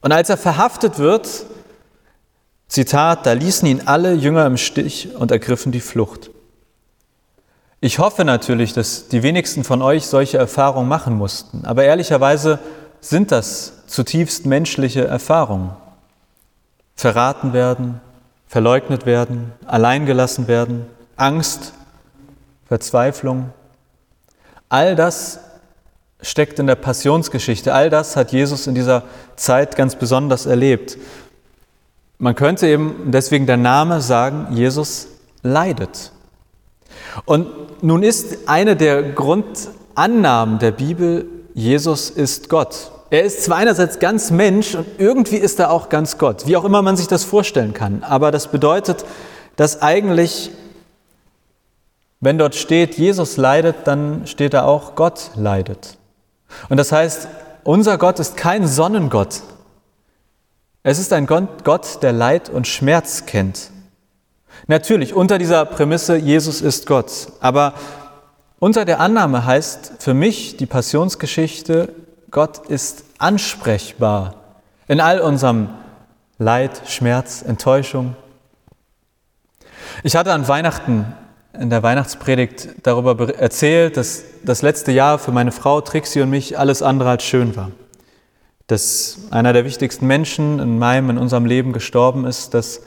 Und 0.00 0.12
als 0.12 0.28
er 0.28 0.36
verhaftet 0.36 0.98
wird, 0.98 1.46
Zitat, 2.68 3.26
da 3.26 3.32
ließen 3.32 3.66
ihn 3.68 3.82
alle 3.86 4.14
Jünger 4.14 4.46
im 4.46 4.56
Stich 4.56 5.14
und 5.16 5.30
ergriffen 5.30 5.72
die 5.72 5.80
Flucht. 5.80 6.30
Ich 7.80 7.98
hoffe 7.98 8.24
natürlich, 8.24 8.72
dass 8.72 9.08
die 9.08 9.22
wenigsten 9.22 9.62
von 9.62 9.82
euch 9.82 10.06
solche 10.06 10.38
Erfahrungen 10.38 10.88
machen 10.88 11.14
mussten, 11.14 11.64
aber 11.64 11.84
ehrlicherweise 11.84 12.58
sind 13.00 13.30
das 13.30 13.86
zutiefst 13.86 14.46
menschliche 14.46 15.04
Erfahrungen. 15.06 15.70
Verraten 16.96 17.52
werden, 17.52 18.00
verleugnet 18.46 19.04
werden, 19.04 19.52
alleingelassen 19.66 20.48
werden, 20.48 20.86
Angst, 21.16 21.74
Verzweiflung. 22.66 23.52
All 24.68 24.96
das 24.96 25.40
steckt 26.20 26.58
in 26.58 26.66
der 26.66 26.76
Passionsgeschichte. 26.76 27.74
All 27.74 27.90
das 27.90 28.16
hat 28.16 28.32
Jesus 28.32 28.66
in 28.66 28.74
dieser 28.74 29.02
Zeit 29.36 29.76
ganz 29.76 29.96
besonders 29.96 30.46
erlebt. 30.46 30.96
Man 32.18 32.34
könnte 32.34 32.66
eben 32.66 33.10
deswegen 33.10 33.46
der 33.46 33.56
Name 33.56 34.00
sagen, 34.00 34.48
Jesus 34.52 35.08
leidet. 35.42 36.12
Und 37.26 37.82
nun 37.82 38.02
ist 38.02 38.48
eine 38.48 38.76
der 38.76 39.02
Grundannahmen 39.02 40.58
der 40.58 40.72
Bibel, 40.72 41.26
Jesus 41.54 42.10
ist 42.10 42.48
Gott. 42.48 42.90
Er 43.10 43.22
ist 43.22 43.44
zwar 43.44 43.58
einerseits 43.58 43.98
ganz 43.98 44.30
Mensch 44.30 44.74
und 44.74 44.86
irgendwie 44.98 45.36
ist 45.36 45.60
er 45.60 45.70
auch 45.70 45.88
ganz 45.88 46.18
Gott, 46.18 46.46
wie 46.46 46.56
auch 46.56 46.64
immer 46.64 46.82
man 46.82 46.96
sich 46.96 47.06
das 47.06 47.22
vorstellen 47.24 47.72
kann. 47.72 48.02
Aber 48.02 48.30
das 48.30 48.48
bedeutet, 48.48 49.04
dass 49.56 49.82
eigentlich, 49.82 50.50
wenn 52.20 52.38
dort 52.38 52.54
steht, 52.54 52.96
Jesus 52.96 53.36
leidet, 53.36 53.76
dann 53.84 54.26
steht 54.26 54.54
da 54.54 54.64
auch, 54.64 54.94
Gott 54.96 55.30
leidet. 55.36 55.98
Und 56.68 56.76
das 56.76 56.92
heißt, 56.92 57.28
unser 57.62 57.98
Gott 57.98 58.18
ist 58.18 58.36
kein 58.36 58.66
Sonnengott. 58.66 59.42
Es 60.82 60.98
ist 60.98 61.12
ein 61.12 61.26
Gott, 61.26 62.02
der 62.02 62.12
Leid 62.12 62.50
und 62.50 62.66
Schmerz 62.66 63.24
kennt. 63.26 63.70
Natürlich 64.66 65.14
unter 65.14 65.38
dieser 65.38 65.64
Prämisse, 65.64 66.16
Jesus 66.16 66.60
ist 66.60 66.86
Gott. 66.86 67.28
Aber 67.40 67.74
unter 68.58 68.84
der 68.84 69.00
Annahme 69.00 69.44
heißt 69.44 69.94
für 69.98 70.14
mich 70.14 70.56
die 70.56 70.66
Passionsgeschichte, 70.66 71.94
Gott 72.30 72.66
ist 72.68 73.04
ansprechbar 73.18 74.34
in 74.88 75.00
all 75.00 75.20
unserem 75.20 75.68
Leid, 76.38 76.82
Schmerz, 76.86 77.42
Enttäuschung. 77.42 78.16
Ich 80.02 80.16
hatte 80.16 80.32
an 80.32 80.48
Weihnachten 80.48 81.14
in 81.58 81.70
der 81.70 81.82
Weihnachtspredigt 81.82 82.68
darüber 82.82 83.32
erzählt, 83.38 83.96
dass 83.96 84.24
das 84.42 84.62
letzte 84.62 84.92
Jahr 84.92 85.18
für 85.18 85.32
meine 85.32 85.52
Frau 85.52 85.80
Trixie 85.80 86.20
und 86.20 86.30
mich 86.30 86.58
alles 86.58 86.82
andere 86.82 87.10
als 87.10 87.22
schön 87.22 87.56
war. 87.56 87.70
Dass 88.66 89.18
einer 89.30 89.52
der 89.52 89.64
wichtigsten 89.64 90.06
Menschen 90.06 90.58
in 90.58 90.78
meinem, 90.78 91.10
in 91.10 91.18
unserem 91.18 91.46
Leben 91.46 91.72
gestorben 91.72 92.24
ist, 92.24 92.54
dass 92.54 92.82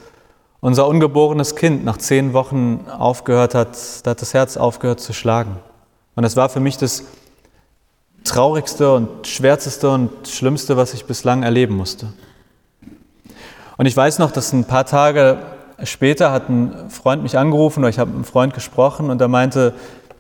unser 0.59 0.87
ungeborenes 0.87 1.55
Kind 1.55 1.85
nach 1.85 1.97
zehn 1.97 2.33
Wochen 2.33 2.85
aufgehört 2.89 3.53
hat, 3.53 3.77
da 4.03 4.11
hat 4.11 4.21
das 4.21 4.33
Herz 4.33 4.57
aufgehört 4.57 4.99
zu 4.99 5.13
schlagen. 5.13 5.57
Und 6.15 6.23
das 6.23 6.35
war 6.35 6.49
für 6.49 6.59
mich 6.59 6.77
das 6.77 7.03
traurigste 8.23 8.91
und 8.93 9.27
schwärzeste 9.27 9.89
und 9.89 10.27
schlimmste, 10.27 10.75
was 10.75 10.93
ich 10.93 11.05
bislang 11.05 11.43
erleben 11.43 11.75
musste. 11.75 12.11
Und 13.77 13.85
ich 13.85 13.95
weiß 13.95 14.19
noch, 14.19 14.31
dass 14.31 14.51
ein 14.51 14.65
paar 14.65 14.85
Tage 14.85 15.37
später 15.83 16.31
hat 16.31 16.49
ein 16.49 16.89
Freund 16.89 17.23
mich 17.23 17.37
angerufen 17.37 17.79
oder 17.79 17.89
ich 17.89 17.99
habe 17.99 18.09
mit 18.09 18.15
einem 18.15 18.25
Freund 18.25 18.53
gesprochen 18.53 19.09
und 19.09 19.21
er 19.21 19.27
meinte, 19.27 19.73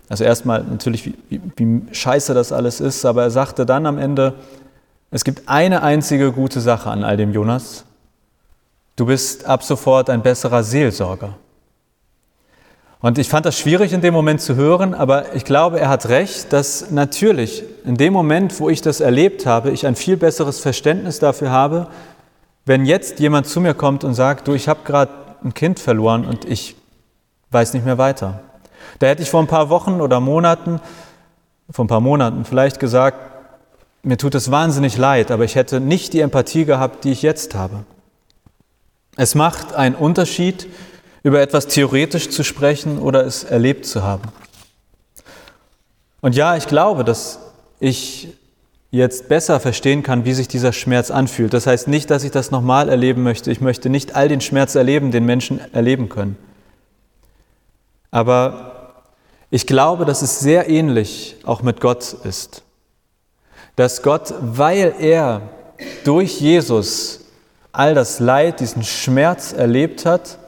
also 0.09 0.23
erstmal 0.23 0.63
natürlich, 0.63 1.05
wie, 1.05 1.15
wie, 1.29 1.41
wie 1.55 1.93
scheiße 1.93 2.33
das 2.33 2.51
alles 2.51 2.79
ist, 2.79 3.05
aber 3.05 3.23
er 3.23 3.31
sagte 3.31 3.65
dann 3.65 3.85
am 3.85 3.97
Ende, 3.97 4.35
es 5.11 5.23
gibt 5.23 5.47
eine 5.47 5.83
einzige 5.83 6.31
gute 6.31 6.61
Sache 6.61 6.89
an 6.89 7.03
all 7.03 7.17
dem 7.17 7.31
Jonas, 7.31 7.85
Du 8.97 9.05
bist 9.05 9.45
ab 9.45 9.63
sofort 9.63 10.09
ein 10.09 10.23
besserer 10.23 10.63
Seelsorger. 10.63 11.35
Und 12.99 13.19
ich 13.19 13.29
fand 13.29 13.45
das 13.45 13.59
schwierig 13.59 13.93
in 13.93 14.01
dem 14.01 14.11
Moment 14.11 14.41
zu 14.41 14.55
hören, 14.55 14.95
aber 14.95 15.35
ich 15.35 15.45
glaube, 15.45 15.79
er 15.79 15.87
hat 15.87 16.09
recht, 16.09 16.51
dass 16.51 16.89
natürlich 16.89 17.63
in 17.85 17.95
dem 17.95 18.11
Moment, 18.11 18.59
wo 18.59 18.69
ich 18.69 18.81
das 18.81 18.99
erlebt 18.99 19.45
habe, 19.45 19.69
ich 19.69 19.85
ein 19.85 19.95
viel 19.95 20.17
besseres 20.17 20.59
Verständnis 20.59 21.19
dafür 21.19 21.51
habe, 21.51 21.87
wenn 22.65 22.85
jetzt 22.85 23.19
jemand 23.19 23.45
zu 23.45 23.61
mir 23.61 23.75
kommt 23.75 24.03
und 24.03 24.15
sagt, 24.15 24.47
du, 24.47 24.55
ich 24.55 24.67
habe 24.67 24.79
gerade 24.83 25.11
ein 25.43 25.53
Kind 25.53 25.79
verloren 25.79 26.25
und 26.25 26.45
ich 26.45 26.75
weiß 27.51 27.73
nicht 27.73 27.85
mehr 27.85 27.97
weiter. 27.97 28.41
Da 28.99 29.07
hätte 29.07 29.23
ich 29.23 29.29
vor 29.29 29.41
ein 29.41 29.47
paar 29.47 29.69
Wochen 29.69 30.01
oder 30.01 30.19
Monaten, 30.19 30.79
vor 31.69 31.85
ein 31.85 31.87
paar 31.89 32.01
Monaten 32.01 32.45
vielleicht 32.45 32.79
gesagt, 32.79 33.17
mir 34.03 34.17
tut 34.17 34.35
es 34.35 34.51
wahnsinnig 34.51 34.97
leid, 34.97 35.31
aber 35.31 35.43
ich 35.43 35.55
hätte 35.55 35.79
nicht 35.79 36.13
die 36.13 36.21
Empathie 36.21 36.65
gehabt, 36.65 37.03
die 37.03 37.11
ich 37.11 37.21
jetzt 37.21 37.55
habe. 37.55 37.83
Es 39.15 39.35
macht 39.35 39.73
einen 39.73 39.95
Unterschied, 39.95 40.67
über 41.23 41.41
etwas 41.41 41.67
theoretisch 41.67 42.29
zu 42.29 42.43
sprechen 42.43 42.99
oder 42.99 43.25
es 43.25 43.43
erlebt 43.43 43.85
zu 43.85 44.03
haben. 44.03 44.23
Und 46.21 46.35
ja, 46.35 46.55
ich 46.55 46.67
glaube, 46.67 47.03
dass 47.03 47.39
ich 47.79 48.36
jetzt 48.91 49.27
besser 49.27 49.59
verstehen 49.59 50.03
kann, 50.03 50.25
wie 50.25 50.33
sich 50.33 50.47
dieser 50.47 50.73
Schmerz 50.73 51.11
anfühlt. 51.11 51.53
Das 51.53 51.67
heißt 51.67 51.87
nicht, 51.87 52.09
dass 52.09 52.23
ich 52.23 52.31
das 52.31 52.51
nochmal 52.51 52.89
erleben 52.89 53.23
möchte. 53.23 53.51
Ich 53.51 53.61
möchte 53.61 53.89
nicht 53.89 54.15
all 54.15 54.27
den 54.29 54.41
Schmerz 54.41 54.75
erleben, 54.75 55.11
den 55.11 55.25
Menschen 55.25 55.59
erleben 55.73 56.09
können. 56.09 56.37
Aber 58.11 59.03
ich 59.49 59.67
glaube, 59.67 60.05
dass 60.05 60.21
es 60.21 60.39
sehr 60.39 60.69
ähnlich 60.69 61.37
auch 61.43 61.61
mit 61.61 61.81
Gott 61.81 62.13
ist. 62.23 62.63
Dass 63.75 64.01
Gott, 64.01 64.33
weil 64.41 64.95
er 64.99 65.41
durch 66.03 66.39
Jesus 66.39 67.21
all 67.71 67.93
das 67.93 68.19
Leid, 68.19 68.59
diesen 68.59 68.83
Schmerz 68.83 69.53
erlebt 69.53 70.05
hat, 70.05 70.39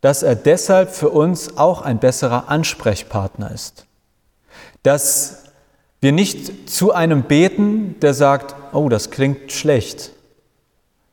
dass 0.00 0.22
er 0.22 0.34
deshalb 0.34 0.90
für 0.90 1.10
uns 1.10 1.56
auch 1.56 1.82
ein 1.82 1.98
besserer 1.98 2.48
Ansprechpartner 2.48 3.50
ist. 3.50 3.86
Dass 4.82 5.41
wir 6.02 6.12
nicht 6.12 6.68
zu 6.68 6.92
einem 6.92 7.22
beten, 7.22 7.94
der 8.02 8.12
sagt, 8.12 8.56
oh, 8.74 8.88
das 8.88 9.10
klingt 9.10 9.52
schlecht, 9.52 10.10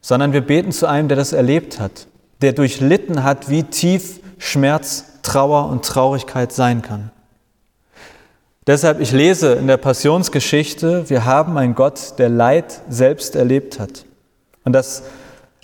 sondern 0.02 0.34
wir 0.34 0.42
beten 0.42 0.72
zu 0.72 0.88
einem, 0.88 1.08
der 1.08 1.16
das 1.16 1.32
erlebt 1.32 1.80
hat, 1.80 2.08
der 2.42 2.54
durchlitten 2.54 3.24
hat, 3.24 3.50
wie 3.50 3.64
tief 3.64 4.20
Schmerz, 4.40 5.06
Trauer 5.22 5.70
und 5.70 5.86
Traurigkeit 5.86 6.52
sein 6.52 6.82
kann. 6.82 7.12
Deshalb, 8.66 9.00
ich 9.00 9.12
lese 9.12 9.54
in 9.54 9.68
der 9.68 9.78
Passionsgeschichte, 9.78 11.08
wir 11.10 11.24
haben 11.24 11.58
einen 11.58 11.76
Gott, 11.76 12.18
der 12.18 12.30
Leid 12.30 12.82
selbst 12.90 13.36
erlebt 13.36 13.80
hat. 13.80 14.06
Und 14.64 14.74
das 14.74 15.04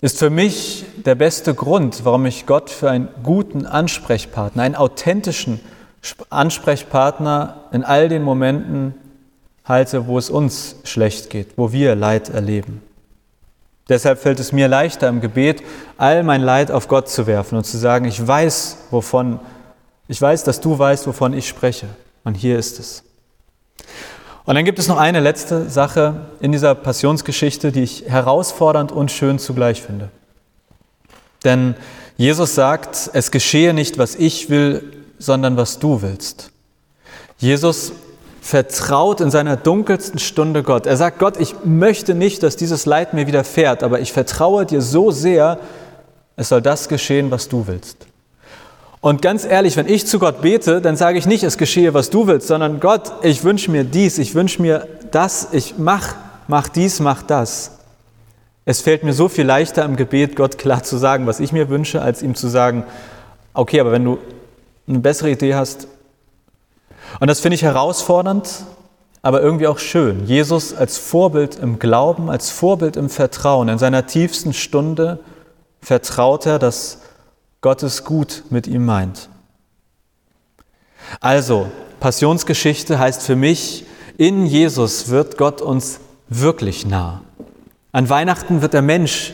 ist 0.02 0.20
für 0.20 0.30
mich 0.30 0.86
der 1.04 1.16
beste 1.16 1.56
Grund, 1.56 2.06
warum 2.06 2.28
ich 2.28 2.46
Gott 2.46 2.70
für 2.70 2.92
einen 2.92 3.08
guten 3.24 3.66
Ansprechpartner, 3.66 4.62
einen 4.62 4.76
authentischen 4.76 5.62
Ansprechpartner 6.30 7.64
in 7.72 7.84
all 7.84 8.08
den 8.08 8.22
Momenten 8.22 8.94
halte, 9.66 10.08
wo 10.08 10.18
es 10.18 10.30
uns 10.30 10.76
schlecht 10.84 11.30
geht, 11.30 11.58
wo 11.58 11.72
wir 11.72 11.96
Leid 11.96 12.30
erleben. 12.30 12.82
Deshalb 13.88 14.20
fällt 14.20 14.40
es 14.40 14.52
mir 14.52 14.68
leichter 14.68 15.08
im 15.10 15.22
Gebet, 15.22 15.62
all 15.98 16.24
mein 16.24 16.42
Leid 16.42 16.72
auf 16.72 16.88
Gott 16.88 17.08
zu 17.08 17.28
werfen 17.28 17.58
und 17.58 17.66
zu 17.66 17.78
sagen, 17.78 18.06
ich 18.06 18.26
weiß, 18.26 18.78
wovon, 18.90 19.40
ich 20.08 20.20
weiß, 20.20 20.44
dass 20.44 20.60
du 20.60 20.78
weißt, 20.78 21.06
wovon 21.06 21.34
ich 21.34 21.48
spreche. 21.48 21.88
Und 22.24 22.36
hier 22.36 22.58
ist 22.58 22.80
es. 22.80 23.04
Und 24.46 24.56
dann 24.56 24.66
gibt 24.66 24.80
es 24.80 24.88
noch 24.88 24.98
eine 24.98 25.20
letzte 25.20 25.70
Sache 25.70 26.28
in 26.40 26.52
dieser 26.52 26.76
Passionsgeschichte, 26.76 27.72
die 27.72 27.84
ich 27.84 28.06
herausfordernd 28.08 28.92
und 28.92 29.12
schön 29.12 29.40
zugleich 29.40 29.82
finde. 29.82 30.10
Denn 31.44 31.76
Jesus 32.18 32.56
sagt, 32.56 33.10
es 33.14 33.30
geschehe 33.30 33.74
nicht, 33.74 33.98
was 33.98 34.16
ich 34.16 34.50
will, 34.50 34.92
sondern 35.20 35.58
was 35.58 35.80
du 35.80 36.02
willst. 36.02 36.52
Jesus 37.38 37.92
vertraut 38.46 39.22
in 39.22 39.32
seiner 39.32 39.58
dunkelsten 39.58 40.20
Stunde 40.20 40.62
Gott. 40.62 40.86
Er 40.86 40.98
sagt, 40.98 41.18
Gott, 41.18 41.38
ich 41.40 41.56
möchte 41.64 42.14
nicht, 42.14 42.44
dass 42.44 42.56
dieses 42.56 42.86
Leid 42.86 43.16
mir 43.16 43.26
widerfährt, 43.26 43.82
aber 43.82 44.02
ich 44.02 44.14
vertraue 44.14 44.68
dir 44.68 44.84
so 44.84 45.10
sehr, 45.10 45.58
es 46.36 46.50
soll 46.50 46.62
das 46.62 46.88
geschehen, 46.88 47.32
was 47.32 47.50
du 47.50 47.66
willst. 47.66 48.06
Und 49.02 49.24
ganz 49.24 49.46
ehrlich, 49.46 49.78
wenn 49.78 49.90
ich 49.90 50.06
zu 50.06 50.20
Gott 50.20 50.44
bete, 50.44 50.80
dann 50.80 50.96
sage 50.96 51.18
ich 51.18 51.26
nicht, 51.26 51.44
es 51.44 51.58
geschehe, 51.58 51.96
was 51.96 52.12
du 52.12 52.28
willst, 52.28 52.46
sondern 52.46 52.80
Gott, 52.80 53.14
ich 53.24 53.44
wünsche 53.44 53.72
mir 53.72 53.84
dies, 53.84 54.20
ich 54.20 54.36
wünsche 54.36 54.62
mir 54.62 54.88
das, 55.10 55.48
ich 55.52 55.80
mach, 55.80 56.14
mach 56.48 56.68
dies, 56.68 57.00
mach 57.00 57.24
das. 57.24 57.80
Es 58.64 58.80
fällt 58.80 59.04
mir 59.04 59.14
so 59.14 59.28
viel 59.28 59.46
leichter 59.46 59.84
im 59.86 59.96
Gebet, 59.96 60.36
Gott 60.36 60.60
klar 60.60 60.84
zu 60.84 60.98
sagen, 60.98 61.26
was 61.26 61.40
ich 61.40 61.52
mir 61.52 61.70
wünsche, 61.70 62.00
als 62.00 62.22
ihm 62.22 62.36
zu 62.36 62.48
sagen, 62.48 62.84
okay, 63.56 63.80
aber 63.80 63.92
wenn 63.92 64.06
du 64.06 64.20
eine 64.88 65.00
bessere 65.00 65.32
Idee 65.32 65.56
hast, 65.56 65.88
und 67.20 67.28
das 67.28 67.40
finde 67.40 67.56
ich 67.56 67.64
herausfordernd, 67.64 68.66
aber 69.22 69.42
irgendwie 69.42 69.68
auch 69.68 69.80
schön. 69.80 70.26
Jesus 70.28 70.74
als 70.74 70.98
Vorbild 70.98 71.58
im 71.58 71.80
Glauben, 71.80 72.30
als 72.30 72.52
Vorbild 72.52 72.96
im 72.96 73.10
Vertrauen. 73.10 73.70
In 73.70 73.80
seiner 73.80 74.06
tiefsten 74.06 74.54
Stunde 74.54 75.20
vertraut 75.82 76.46
er, 76.46 76.60
dass 76.60 77.00
Gott 77.62 77.82
es 77.82 78.04
gut 78.04 78.44
mit 78.50 78.68
ihm 78.68 78.86
meint. 78.86 79.30
Also, 81.20 81.68
Passionsgeschichte 82.00 83.00
heißt 83.00 83.24
für 83.24 83.36
mich, 83.36 83.86
in 84.18 84.46
Jesus 84.46 85.10
wird 85.10 85.38
Gott 85.38 85.62
uns 85.62 86.00
wirklich 86.30 86.86
nah. 86.86 87.22
An 87.92 88.10
Weihnachten 88.10 88.62
wird 88.62 88.74
der 88.74 88.82
Mensch, 88.82 89.34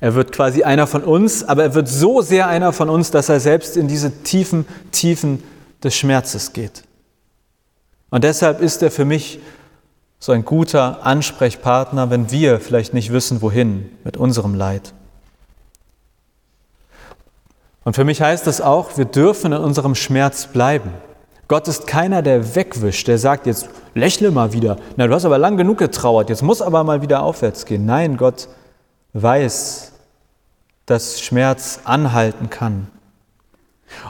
er 0.00 0.14
wird 0.14 0.32
quasi 0.32 0.62
einer 0.62 0.86
von 0.86 1.02
uns, 1.02 1.44
aber 1.44 1.62
er 1.62 1.74
wird 1.74 1.88
so 1.88 2.22
sehr 2.22 2.46
einer 2.46 2.72
von 2.72 2.88
uns, 2.88 3.10
dass 3.10 3.28
er 3.28 3.40
selbst 3.40 3.76
in 3.76 3.88
diese 3.88 4.22
tiefen 4.22 4.66
Tiefen 4.90 5.42
des 5.82 5.94
Schmerzes 5.94 6.52
geht. 6.52 6.84
Und 8.12 8.24
deshalb 8.24 8.60
ist 8.60 8.82
er 8.82 8.90
für 8.90 9.06
mich 9.06 9.40
so 10.18 10.32
ein 10.32 10.44
guter 10.44 11.04
Ansprechpartner, 11.06 12.10
wenn 12.10 12.30
wir 12.30 12.60
vielleicht 12.60 12.92
nicht 12.92 13.10
wissen, 13.10 13.40
wohin 13.40 13.90
mit 14.04 14.18
unserem 14.18 14.54
Leid. 14.54 14.92
Und 17.84 17.94
für 17.94 18.04
mich 18.04 18.20
heißt 18.20 18.46
das 18.46 18.60
auch, 18.60 18.98
wir 18.98 19.06
dürfen 19.06 19.52
in 19.52 19.58
unserem 19.58 19.94
Schmerz 19.94 20.46
bleiben. 20.46 20.92
Gott 21.48 21.66
ist 21.68 21.86
keiner, 21.86 22.20
der 22.20 22.54
wegwischt, 22.54 23.08
der 23.08 23.16
sagt, 23.16 23.46
jetzt 23.46 23.70
lächle 23.94 24.30
mal 24.30 24.52
wieder. 24.52 24.76
Na, 24.96 25.06
du 25.06 25.14
hast 25.14 25.24
aber 25.24 25.38
lang 25.38 25.56
genug 25.56 25.78
getrauert, 25.78 26.28
jetzt 26.28 26.42
muss 26.42 26.60
aber 26.60 26.84
mal 26.84 27.00
wieder 27.00 27.22
aufwärts 27.22 27.64
gehen. 27.64 27.86
Nein, 27.86 28.18
Gott 28.18 28.46
weiß, 29.14 29.92
dass 30.84 31.18
Schmerz 31.22 31.80
anhalten 31.84 32.50
kann. 32.50 32.88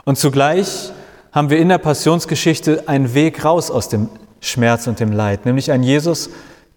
Und 0.03 0.17
zugleich 0.17 0.91
haben 1.33 1.49
wir 1.49 1.57
in 1.57 1.69
der 1.69 1.79
Passionsgeschichte 1.79 2.87
einen 2.87 3.13
Weg 3.13 3.43
raus 3.43 3.71
aus 3.71 3.89
dem 3.89 4.07
Schmerz 4.39 4.87
und 4.87 4.99
dem 4.99 5.11
Leid, 5.11 5.45
nämlich 5.45 5.71
ein 5.71 5.83
Jesus, 5.83 6.29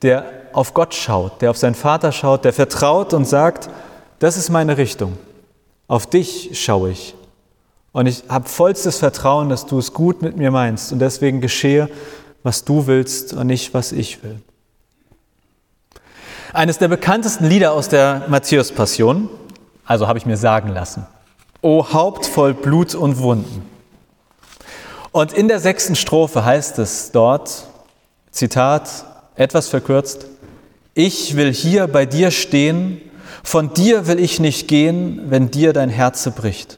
der 0.02 0.24
auf 0.52 0.72
Gott 0.72 0.94
schaut, 0.94 1.42
der 1.42 1.50
auf 1.50 1.58
seinen 1.58 1.74
Vater 1.74 2.10
schaut, 2.10 2.44
der 2.44 2.54
vertraut 2.54 3.12
und 3.12 3.26
sagt, 3.26 3.68
das 4.18 4.38
ist 4.38 4.48
meine 4.48 4.78
Richtung, 4.78 5.18
auf 5.86 6.06
dich 6.06 6.50
schaue 6.54 6.90
ich. 6.90 7.14
Und 7.92 8.06
ich 8.06 8.24
habe 8.28 8.48
vollstes 8.48 8.98
Vertrauen, 8.98 9.50
dass 9.50 9.66
du 9.66 9.78
es 9.78 9.92
gut 9.92 10.22
mit 10.22 10.36
mir 10.36 10.50
meinst 10.50 10.92
und 10.92 11.00
deswegen 11.00 11.40
geschehe, 11.40 11.90
was 12.42 12.64
du 12.64 12.86
willst 12.86 13.34
und 13.34 13.46
nicht, 13.48 13.74
was 13.74 13.92
ich 13.92 14.22
will. 14.22 14.40
Eines 16.52 16.78
der 16.78 16.88
bekanntesten 16.88 17.46
Lieder 17.46 17.72
aus 17.72 17.90
der 17.90 18.24
Matthäus-Passion, 18.28 19.28
also 19.84 20.08
habe 20.08 20.18
ich 20.18 20.24
mir 20.24 20.38
sagen 20.38 20.70
lassen, 20.70 21.06
O 21.60 21.92
Haupt 21.92 22.24
voll 22.24 22.54
Blut 22.54 22.94
und 22.94 23.18
Wunden. 23.18 23.75
Und 25.16 25.32
in 25.32 25.48
der 25.48 25.60
sechsten 25.60 25.96
Strophe 25.96 26.44
heißt 26.44 26.78
es 26.78 27.10
dort, 27.10 27.68
Zitat, 28.32 28.90
etwas 29.34 29.66
verkürzt, 29.66 30.26
ich 30.92 31.36
will 31.36 31.54
hier 31.54 31.86
bei 31.86 32.04
dir 32.04 32.30
stehen, 32.30 33.00
von 33.42 33.72
dir 33.72 34.08
will 34.08 34.20
ich 34.20 34.40
nicht 34.40 34.68
gehen, 34.68 35.30
wenn 35.30 35.50
dir 35.50 35.72
dein 35.72 35.88
Herze 35.88 36.32
bricht. 36.32 36.76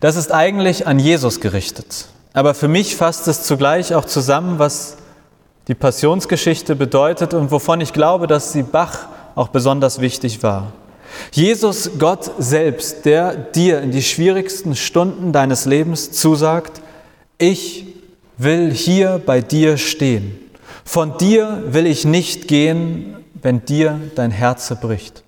Das 0.00 0.16
ist 0.16 0.32
eigentlich 0.32 0.86
an 0.86 0.98
Jesus 0.98 1.42
gerichtet. 1.42 2.06
Aber 2.32 2.54
für 2.54 2.68
mich 2.68 2.96
fasst 2.96 3.28
es 3.28 3.42
zugleich 3.42 3.94
auch 3.94 4.06
zusammen, 4.06 4.58
was 4.58 4.96
die 5.68 5.74
Passionsgeschichte 5.74 6.74
bedeutet 6.74 7.34
und 7.34 7.50
wovon 7.50 7.82
ich 7.82 7.92
glaube, 7.92 8.26
dass 8.26 8.54
sie 8.54 8.62
Bach 8.62 9.08
auch 9.34 9.48
besonders 9.48 10.00
wichtig 10.00 10.42
war. 10.42 10.72
Jesus, 11.32 11.98
Gott 11.98 12.30
selbst, 12.38 13.04
der 13.04 13.34
dir 13.34 13.80
in 13.80 13.90
die 13.90 14.02
schwierigsten 14.02 14.76
Stunden 14.76 15.32
deines 15.32 15.64
Lebens 15.64 16.12
zusagt, 16.12 16.80
ich 17.38 17.86
will 18.38 18.70
hier 18.72 19.20
bei 19.24 19.40
dir 19.40 19.76
stehen. 19.76 20.38
Von 20.84 21.18
dir 21.18 21.62
will 21.66 21.86
ich 21.86 22.04
nicht 22.04 22.48
gehen, 22.48 23.16
wenn 23.42 23.64
dir 23.64 24.00
dein 24.14 24.30
Herz 24.30 24.72
bricht. 24.80 25.22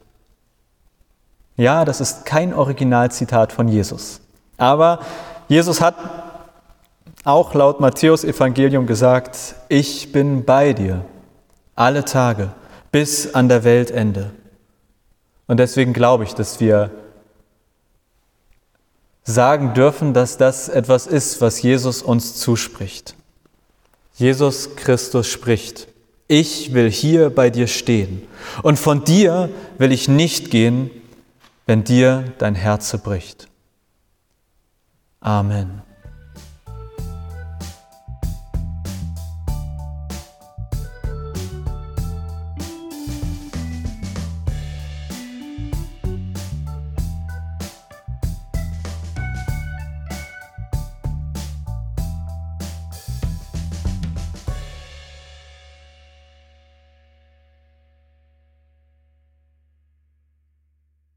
Ja, 1.57 1.85
das 1.85 2.01
ist 2.01 2.24
kein 2.24 2.55
Originalzitat 2.55 3.53
von 3.53 3.68
Jesus. 3.68 4.20
Aber 4.57 5.01
Jesus 5.48 5.81
hat 5.81 5.96
auch 7.24 7.55
laut 7.55 7.81
Matthäus 7.81 8.24
Evangelium 8.24 8.87
gesagt, 8.87 9.55
ich 9.68 10.12
bin 10.12 10.44
bei 10.44 10.72
dir 10.72 11.05
alle 11.74 12.05
Tage 12.05 12.51
bis 12.92 13.35
an 13.35 13.48
der 13.48 13.64
Weltende. 13.64 14.31
Und 15.48 15.56
deswegen 15.56 15.92
glaube 15.92 16.22
ich, 16.24 16.34
dass 16.34 16.61
wir 16.61 16.92
sagen 19.24 19.74
dürfen, 19.74 20.14
dass 20.14 20.37
das 20.37 20.68
etwas 20.68 21.06
ist, 21.06 21.40
was 21.40 21.61
Jesus 21.61 22.02
uns 22.02 22.37
zuspricht. 22.37 23.14
Jesus 24.14 24.76
Christus 24.76 25.26
spricht, 25.26 25.88
ich 26.28 26.74
will 26.74 26.90
hier 26.90 27.30
bei 27.30 27.50
dir 27.50 27.66
stehen 27.66 28.26
und 28.62 28.78
von 28.78 29.04
dir 29.04 29.48
will 29.78 29.92
ich 29.92 30.08
nicht 30.08 30.50
gehen, 30.50 30.90
wenn 31.66 31.84
dir 31.84 32.24
dein 32.38 32.54
Herz 32.54 32.96
bricht. 32.98 33.48
Amen. 35.20 35.88